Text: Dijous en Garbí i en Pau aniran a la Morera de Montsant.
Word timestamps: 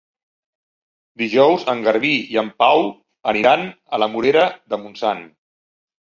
Dijous 1.21 1.65
en 1.73 1.83
Garbí 1.87 2.13
i 2.35 2.39
en 2.41 2.49
Pau 2.63 2.81
aniran 3.33 3.67
a 3.97 3.99
la 4.05 4.09
Morera 4.15 4.47
de 4.75 4.81
Montsant. 4.85 5.21